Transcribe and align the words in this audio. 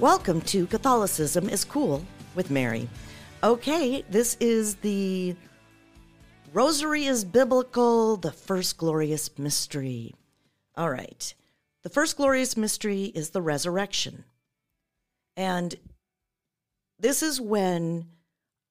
Welcome 0.00 0.42
to 0.42 0.68
Catholicism 0.68 1.48
is 1.48 1.64
Cool 1.64 2.04
with 2.36 2.52
Mary. 2.52 2.88
Okay, 3.42 4.04
this 4.08 4.36
is 4.38 4.76
the 4.76 5.34
Rosary 6.52 7.06
is 7.06 7.24
Biblical, 7.24 8.16
the 8.16 8.30
first 8.30 8.78
glorious 8.78 9.36
mystery. 9.36 10.14
All 10.76 10.88
right. 10.88 11.34
The 11.82 11.88
first 11.88 12.16
glorious 12.16 12.56
mystery 12.56 13.06
is 13.06 13.30
the 13.30 13.42
resurrection. 13.42 14.22
And 15.36 15.74
this 17.00 17.24
is 17.24 17.40
when 17.40 18.06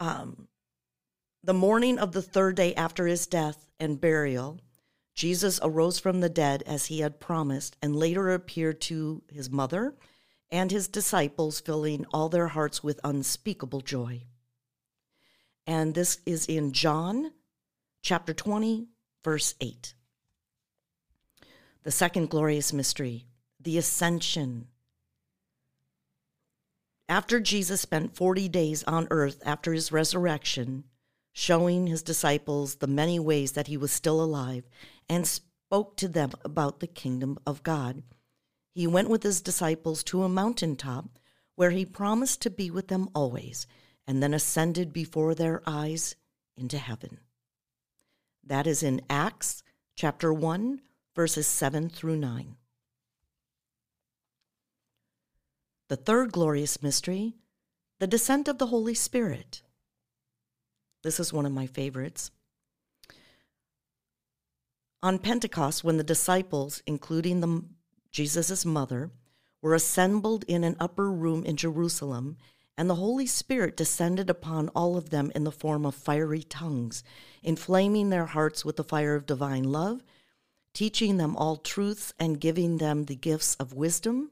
um, 0.00 0.46
the 1.42 1.54
morning 1.54 1.98
of 1.98 2.12
the 2.12 2.20
third 2.20 2.56
day 2.56 2.74
after 2.74 3.06
his 3.06 3.26
death 3.26 3.70
and 3.80 3.98
burial, 3.98 4.60
Jesus 5.14 5.58
arose 5.62 5.98
from 5.98 6.20
the 6.20 6.28
dead 6.28 6.62
as 6.66 6.84
he 6.84 7.00
had 7.00 7.18
promised 7.18 7.78
and 7.80 7.96
later 7.96 8.34
appeared 8.34 8.82
to 8.82 9.22
his 9.32 9.48
mother 9.48 9.94
and 10.54 10.70
his 10.70 10.86
disciples, 10.86 11.58
filling 11.58 12.06
all 12.12 12.28
their 12.28 12.46
hearts 12.46 12.80
with 12.80 13.00
unspeakable 13.02 13.80
joy. 13.80 14.22
And 15.66 15.94
this 15.94 16.18
is 16.24 16.46
in 16.46 16.70
John 16.70 17.32
chapter 18.02 18.32
20, 18.32 18.86
verse 19.24 19.56
8. 19.60 19.94
The 21.82 21.90
second 21.90 22.30
glorious 22.30 22.72
mystery, 22.72 23.26
the 23.58 23.76
ascension. 23.78 24.68
After 27.08 27.40
Jesus 27.40 27.80
spent 27.80 28.14
40 28.14 28.48
days 28.48 28.84
on 28.84 29.08
earth 29.10 29.42
after 29.44 29.72
his 29.72 29.90
resurrection, 29.90 30.84
showing 31.32 31.88
his 31.88 32.04
disciples 32.04 32.76
the 32.76 32.86
many 32.86 33.18
ways 33.18 33.52
that 33.52 33.66
he 33.66 33.76
was 33.76 33.90
still 33.90 34.22
alive, 34.22 34.68
and 35.08 35.26
spoke 35.26 35.96
to 35.96 36.06
them 36.06 36.30
about 36.44 36.78
the 36.78 36.86
kingdom 36.86 37.40
of 37.44 37.64
God 37.64 38.04
he 38.74 38.86
went 38.88 39.08
with 39.08 39.22
his 39.22 39.40
disciples 39.40 40.02
to 40.02 40.24
a 40.24 40.28
mountaintop 40.28 41.18
where 41.54 41.70
he 41.70 41.86
promised 41.86 42.42
to 42.42 42.50
be 42.50 42.70
with 42.70 42.88
them 42.88 43.08
always, 43.14 43.68
and 44.06 44.20
then 44.20 44.34
ascended 44.34 44.92
before 44.92 45.34
their 45.34 45.62
eyes 45.64 46.16
into 46.56 46.76
heaven. 46.76 47.20
That 48.42 48.66
is 48.66 48.82
in 48.82 49.00
Acts 49.08 49.62
chapter 49.94 50.32
1, 50.32 50.80
verses 51.14 51.46
7 51.46 51.88
through 51.88 52.16
9. 52.16 52.56
The 55.88 55.96
third 55.96 56.32
glorious 56.32 56.82
mystery, 56.82 57.34
the 58.00 58.08
descent 58.08 58.48
of 58.48 58.58
the 58.58 58.66
Holy 58.66 58.94
Spirit. 58.94 59.62
This 61.04 61.20
is 61.20 61.32
one 61.32 61.46
of 61.46 61.52
my 61.52 61.68
favorites. 61.68 62.32
On 65.02 65.18
Pentecost, 65.18 65.84
when 65.84 65.98
the 65.98 66.02
disciples, 66.02 66.82
including 66.86 67.40
the 67.40 67.62
Jesus' 68.14 68.64
mother, 68.64 69.10
were 69.60 69.74
assembled 69.74 70.44
in 70.44 70.62
an 70.62 70.76
upper 70.78 71.10
room 71.10 71.44
in 71.44 71.56
Jerusalem, 71.56 72.36
and 72.78 72.88
the 72.88 72.94
Holy 72.94 73.26
Spirit 73.26 73.76
descended 73.76 74.30
upon 74.30 74.68
all 74.68 74.96
of 74.96 75.10
them 75.10 75.32
in 75.34 75.42
the 75.42 75.50
form 75.50 75.84
of 75.84 75.96
fiery 75.96 76.44
tongues, 76.44 77.02
inflaming 77.42 78.10
their 78.10 78.26
hearts 78.26 78.64
with 78.64 78.76
the 78.76 78.84
fire 78.84 79.16
of 79.16 79.26
divine 79.26 79.64
love, 79.64 80.04
teaching 80.72 81.16
them 81.16 81.34
all 81.34 81.56
truths 81.56 82.14
and 82.16 82.40
giving 82.40 82.78
them 82.78 83.06
the 83.06 83.16
gifts 83.16 83.56
of 83.56 83.74
wisdom, 83.74 84.30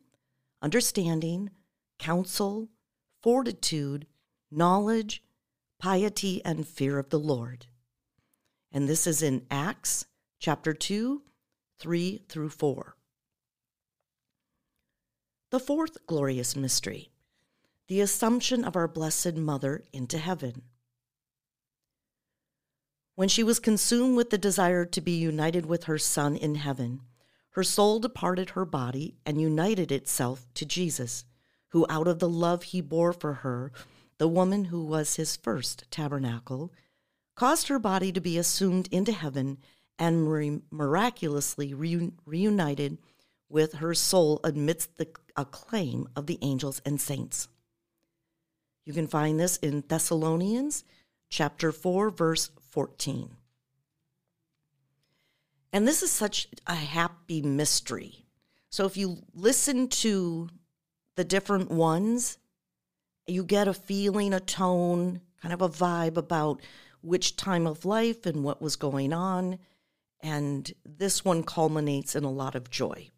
understanding, 0.62 1.50
counsel, 1.98 2.68
fortitude, 3.20 4.06
knowledge, 4.48 5.24
piety, 5.80 6.40
and 6.44 6.68
fear 6.68 7.00
of 7.00 7.10
the 7.10 7.18
Lord. 7.18 7.66
And 8.70 8.88
this 8.88 9.08
is 9.08 9.24
in 9.24 9.44
Acts 9.50 10.06
chapter 10.38 10.72
2, 10.72 11.22
3 11.80 12.22
through 12.28 12.50
4. 12.50 12.96
The 15.52 15.60
fourth 15.60 16.06
glorious 16.06 16.56
mystery, 16.56 17.10
the 17.86 18.00
Assumption 18.00 18.64
of 18.64 18.74
our 18.74 18.88
Blessed 18.88 19.34
Mother 19.34 19.84
into 19.92 20.16
heaven. 20.16 20.62
When 23.16 23.28
she 23.28 23.42
was 23.42 23.58
consumed 23.58 24.16
with 24.16 24.30
the 24.30 24.38
desire 24.38 24.86
to 24.86 25.00
be 25.02 25.12
united 25.12 25.66
with 25.66 25.84
her 25.84 25.98
Son 25.98 26.36
in 26.36 26.54
heaven, 26.54 27.02
her 27.50 27.62
soul 27.62 28.00
departed 28.00 28.48
her 28.50 28.64
body 28.64 29.18
and 29.26 29.42
united 29.42 29.92
itself 29.92 30.46
to 30.54 30.64
Jesus, 30.64 31.26
who, 31.68 31.84
out 31.90 32.08
of 32.08 32.18
the 32.18 32.30
love 32.30 32.62
he 32.62 32.80
bore 32.80 33.12
for 33.12 33.34
her, 33.34 33.72
the 34.16 34.28
woman 34.28 34.64
who 34.64 34.82
was 34.82 35.16
his 35.16 35.36
first 35.36 35.84
tabernacle, 35.90 36.72
caused 37.34 37.68
her 37.68 37.78
body 37.78 38.10
to 38.10 38.22
be 38.22 38.38
assumed 38.38 38.88
into 38.90 39.12
heaven 39.12 39.58
and 39.98 40.62
miraculously 40.70 41.74
reunited 41.74 42.96
with 43.52 43.74
her 43.74 43.94
soul 43.94 44.40
amidst 44.42 44.96
the 44.96 45.08
acclaim 45.36 46.08
of 46.16 46.26
the 46.26 46.38
angels 46.40 46.80
and 46.86 47.00
saints. 47.00 47.48
You 48.84 48.92
can 48.92 49.06
find 49.06 49.38
this 49.38 49.58
in 49.58 49.84
Thessalonians 49.86 50.84
chapter 51.28 51.70
4 51.70 52.10
verse 52.10 52.50
14. 52.70 53.36
And 55.72 55.86
this 55.86 56.02
is 56.02 56.10
such 56.10 56.48
a 56.66 56.74
happy 56.74 57.42
mystery. 57.42 58.24
So 58.70 58.86
if 58.86 58.96
you 58.96 59.18
listen 59.34 59.88
to 59.88 60.48
the 61.16 61.24
different 61.24 61.70
ones, 61.70 62.38
you 63.26 63.44
get 63.44 63.68
a 63.68 63.74
feeling, 63.74 64.32
a 64.32 64.40
tone, 64.40 65.20
kind 65.40 65.52
of 65.52 65.60
a 65.62 65.68
vibe 65.68 66.16
about 66.16 66.60
which 67.02 67.36
time 67.36 67.66
of 67.66 67.84
life 67.84 68.24
and 68.26 68.44
what 68.44 68.62
was 68.62 68.76
going 68.76 69.12
on. 69.12 69.58
And 70.20 70.72
this 70.84 71.24
one 71.24 71.42
culminates 71.42 72.16
in 72.16 72.24
a 72.24 72.30
lot 72.30 72.54
of 72.54 72.70
joy. 72.70 73.10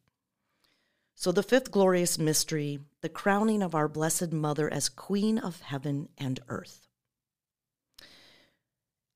So, 1.16 1.30
the 1.30 1.42
fifth 1.42 1.70
glorious 1.70 2.18
mystery, 2.18 2.80
the 3.00 3.08
crowning 3.08 3.62
of 3.62 3.74
our 3.74 3.88
Blessed 3.88 4.32
Mother 4.32 4.72
as 4.72 4.88
Queen 4.88 5.38
of 5.38 5.60
heaven 5.60 6.08
and 6.18 6.40
earth. 6.48 6.88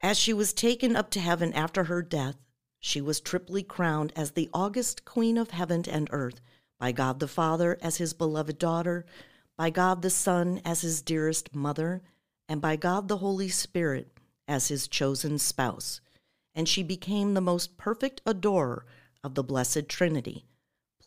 As 0.01 0.17
she 0.17 0.33
was 0.33 0.53
taken 0.53 0.95
up 0.95 1.11
to 1.11 1.21
heaven 1.21 1.53
after 1.53 1.85
her 1.85 2.03
death, 2.03 2.37
she 2.79 3.01
was 3.01 3.21
triply 3.21 3.65
crowned 3.65 4.13
as 4.15 4.31
the 4.31 4.49
august 4.55 5.05
Queen 5.05 5.37
of 5.37 5.51
heaven 5.51 5.85
and 5.89 6.09
earth 6.13 6.41
by 6.79 6.93
God 6.93 7.19
the 7.19 7.27
Father 7.27 7.77
as 7.83 7.97
his 7.97 8.15
beloved 8.15 8.59
daughter, 8.59 9.05
by 9.57 9.69
God 9.71 10.03
the 10.03 10.11
Son 10.11 10.61
as 10.65 10.83
his 10.83 11.03
dearest 11.03 11.53
mother, 11.53 12.03
and 12.49 12.61
by 12.61 12.77
God 12.77 13.09
the 13.09 13.17
Holy 13.17 13.49
Spirit 13.49 14.13
as 14.47 14.69
his 14.69 14.87
chosen 14.87 15.37
spouse. 15.37 16.01
And 16.55 16.69
she 16.69 16.85
became 16.85 17.35
the 17.35 17.41
most 17.41 17.77
perfect 17.77 18.23
adorer 18.25 18.87
of 19.25 19.35
the 19.35 19.43
Blessed 19.43 19.89
Trinity 19.89 20.45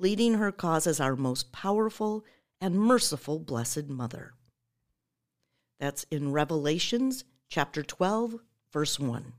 pleading 0.01 0.34
her 0.34 0.51
cause 0.51 0.88
as 0.88 1.00
our 1.00 1.16
most 1.16 1.51
powerful 1.51 2.25
and 2.59 2.73
merciful 2.73 3.38
Blessed 3.38 3.88
Mother. 3.88 4.34
That's 5.79 6.07
in 6.09 6.31
Revelations 6.31 7.23
chapter 7.50 7.84
12, 7.84 8.38
verse 8.73 9.00
1. 9.00 9.34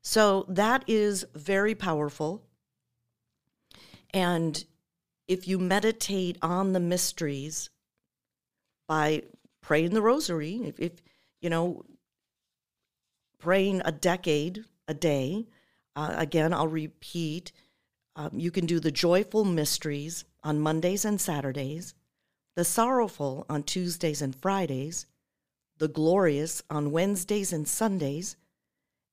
So 0.00 0.46
that 0.48 0.82
is 0.86 1.26
very 1.34 1.74
powerful. 1.74 2.42
And 4.14 4.64
if 5.28 5.46
you 5.46 5.58
meditate 5.58 6.38
on 6.40 6.72
the 6.72 6.80
mysteries 6.80 7.68
by 8.88 9.24
praying 9.60 9.92
the 9.92 10.00
rosary, 10.00 10.54
if, 10.64 10.80
if 10.80 10.92
you 11.42 11.50
know, 11.50 11.84
praying 13.38 13.82
a 13.84 13.92
decade 13.92 14.64
a 14.88 14.94
day, 14.94 15.48
uh, 15.94 16.14
again, 16.16 16.54
I'll 16.54 16.66
repeat 16.66 17.52
um, 18.16 18.30
you 18.32 18.50
can 18.50 18.64
do 18.64 18.80
the 18.80 18.90
joyful 18.90 19.44
mysteries 19.44 20.24
on 20.42 20.58
Mondays 20.58 21.04
and 21.04 21.20
Saturdays, 21.20 21.94
the 22.56 22.64
sorrowful 22.64 23.44
on 23.50 23.62
Tuesdays 23.62 24.22
and 24.22 24.34
Fridays, 24.34 25.04
the 25.76 25.88
glorious 25.88 26.62
on 26.70 26.92
Wednesdays 26.92 27.52
and 27.52 27.68
Sundays, 27.68 28.36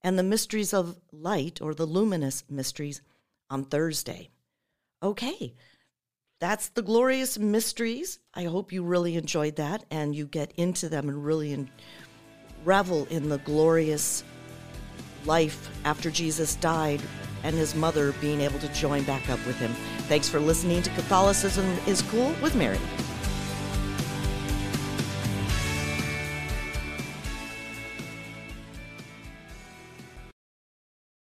and 0.02 0.18
the 0.18 0.24
mysteries 0.24 0.74
of 0.74 1.00
light 1.12 1.62
or 1.62 1.74
the 1.74 1.86
luminous 1.86 2.46
mysteries 2.50 3.02
on 3.50 3.66
Thursday. 3.66 4.30
Okay, 5.02 5.54
that's 6.40 6.70
the 6.70 6.82
glorious 6.82 7.38
mysteries. 7.38 8.20
I 8.34 8.46
hope 8.46 8.72
you 8.72 8.84
really 8.84 9.18
enjoyed 9.18 9.58
that 9.58 9.84
and 9.92 10.16
you 10.16 10.26
get 10.26 10.54
into 10.56 10.88
them 10.88 11.10
and 11.10 11.26
really 11.26 11.52
in, 11.52 11.70
revel 12.64 13.06
in 13.10 13.28
the 13.28 13.38
glorious 13.40 14.24
life 15.26 15.70
after 15.84 16.10
Jesus 16.10 16.56
died 16.56 17.02
and 17.44 17.56
his 17.56 17.76
mother 17.76 18.14
being 18.14 18.42
able 18.42 18.60
to 18.60 18.68
join 18.70 19.04
back 19.04 19.30
up 19.30 19.46
with 19.46 19.58
him. 19.58 19.74
Thanks 20.08 20.28
for 20.30 20.40
listening 20.40 20.82
to 20.82 20.90
Catholicism 20.92 21.66
is 21.88 22.02
Cool 22.04 22.34
with 22.42 22.56
Mary. 22.56 22.80